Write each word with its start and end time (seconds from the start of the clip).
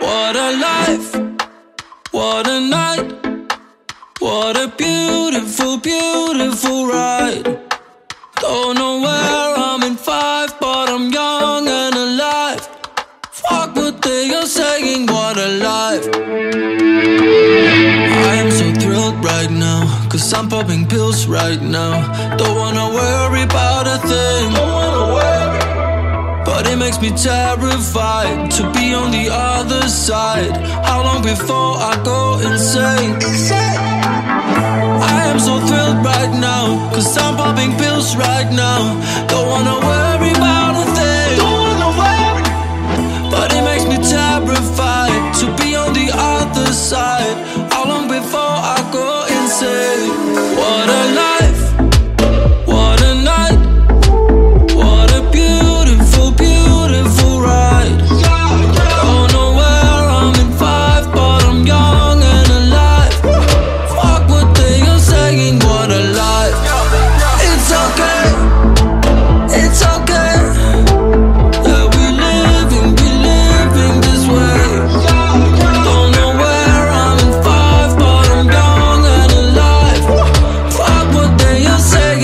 What 0.00 0.36
a 0.36 0.50
life, 0.58 1.14
what 2.10 2.46
a 2.46 2.60
night, 2.60 3.48
what 4.18 4.56
a 4.56 4.68
beautiful, 4.76 5.78
beautiful 5.78 6.86
ride. 6.86 7.44
Don't 8.40 8.74
know 8.76 9.00
where 9.00 9.54
I'm 9.56 9.82
in 9.82 9.96
five, 9.96 10.54
but 10.60 10.90
I'm 10.90 11.10
young 11.10 11.66
and 11.68 11.94
alive. 11.94 12.68
Fuck 13.30 13.76
what 13.76 14.02
they 14.02 14.34
are 14.34 14.46
saying, 14.46 15.06
what 15.06 15.36
a 15.38 15.48
life. 15.70 16.06
I 18.28 18.34
am 18.42 18.50
so 18.50 18.72
thrilled 18.80 19.24
right 19.24 19.50
now, 19.50 20.08
cause 20.10 20.32
I'm 20.34 20.48
popping 20.48 20.86
pills 20.86 21.26
right 21.26 21.62
now. 21.62 22.36
Don't 22.36 22.56
wanna 22.56 22.88
worry 22.94 23.42
about 23.42 23.86
a 23.86 23.98
thing. 24.06 24.52
But 26.44 26.66
it 26.68 26.76
makes 26.76 27.00
me 27.02 27.10
terrified 27.10 28.50
to 28.52 28.62
be 28.72 28.94
on 28.94 29.10
the 29.10 29.28
other 29.30 29.45
side. 30.06 30.56
How 30.84 31.02
long 31.02 31.22
before 31.22 31.74
I 31.90 32.00
go 32.04 32.38
insane? 32.38 33.14
I 35.12 35.22
am 35.30 35.38
so 35.38 35.58
thrilled 35.66 36.04
right 36.04 36.32
now, 36.38 36.90
cause 36.90 37.16
I'm 37.18 37.36
popping 37.36 37.72
pills 37.76 38.16
right 38.16 38.50
now. 38.52 38.80
Don't 39.26 39.48
wanna 39.48 39.76
worry 39.88 40.30
about 40.30 40.74
a 40.82 40.86
thing. 40.98 41.38
Don't 41.42 41.58
wanna 41.66 41.90
worry. 42.02 42.44
But 43.30 43.52
it 43.56 43.62
makes 43.62 43.86
me 43.92 43.98
terrified 43.98 45.34
to 45.40 45.46
be 45.60 45.74
on 45.74 45.92
the 45.92 46.08
other 46.14 46.72
side. 46.72 47.65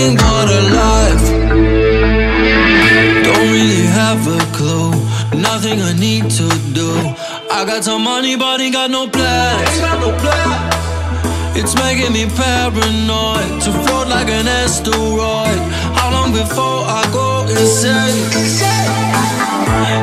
Are 0.00 0.06
saying, 0.06 0.16
what 0.16 0.48
a 0.48 0.60
life. 0.74 1.26
Don't 3.24 3.50
really 3.52 3.86
have 3.86 4.26
a 4.26 4.38
clue. 4.56 4.92
Nothing 5.40 5.80
I 5.80 5.92
need 5.98 6.30
to 6.30 6.48
do. 6.72 6.90
I 7.50 7.64
got 7.66 7.84
some 7.84 8.02
money, 8.02 8.36
but 8.36 8.60
ain't 8.60 8.74
got 8.74 8.90
no 8.90 9.08
plans. 9.08 9.80
It's 11.56 11.74
making 11.74 12.12
me 12.12 12.26
paranoid 12.26 13.60
to 13.62 13.72
float 13.72 14.08
like 14.08 14.28
an 14.28 14.46
asteroid. 14.48 15.60
How 15.96 16.10
long 16.12 16.32
before 16.32 16.84
I 16.86 17.04
go 17.12 17.46
insane? 17.50 18.30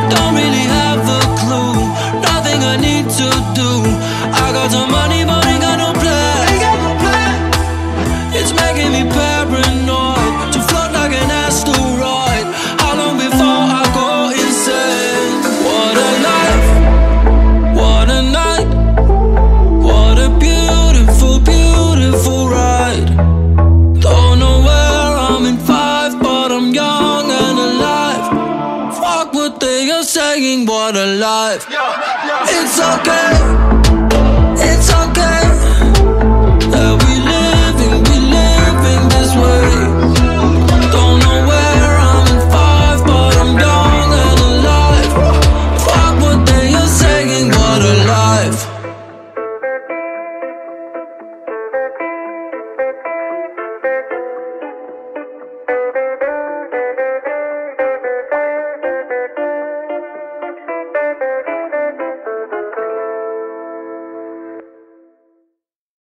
Don't 0.09 0.35
really 0.35 0.67
have 0.79 1.01
a 1.01 1.21
clue. 1.41 1.75
Nothing 2.21 2.63
I 2.63 2.77
need 2.77 3.09
to 3.21 3.29
do. 3.55 3.71
I 4.43 4.51
got 4.53 4.71
some 4.71 4.91
money, 4.91 5.25
but 5.25 5.45
ain't 5.47 5.61
got 5.61 5.77
no 5.79 5.93
plans. 5.93 6.27
It's 8.35 8.53
making 8.53 8.91
me 8.91 9.03
paranoid 9.09 9.26
saying, 30.41 30.65
what 30.65 30.95
a 30.95 31.05
life. 31.05 31.65
It's 31.67 31.75
okay, 31.75 32.57
it's 32.57 32.79
okay. 32.79 33.76